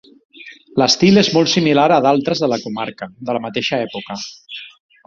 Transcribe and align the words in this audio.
L'estil 0.81 1.21
és 1.23 1.29
molt 1.35 1.51
similar 1.53 1.85
a 1.99 2.01
d'altres 2.07 2.43
de 2.45 2.51
la 2.55 2.61
comarca, 2.65 3.13
de 3.31 3.39
la 3.39 3.45
mateixa 3.49 3.85
època. 3.91 4.21